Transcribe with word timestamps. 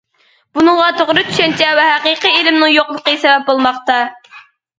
بۇنىڭغا 0.57 0.87
توغرا 1.01 1.23
چۈشەنچە 1.27 1.67
ۋە 1.81 1.83
ھەقىقىي 1.89 2.39
ئىلىمنىڭ 2.39 2.73
يوقلۇقى 2.77 3.15
سەۋەب 3.27 3.45
بولماقتا. 3.53 4.01